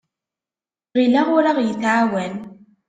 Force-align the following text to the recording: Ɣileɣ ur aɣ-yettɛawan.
Ɣileɣ 0.95 1.27
ur 1.35 1.45
aɣ-yettɛawan. 1.51 2.35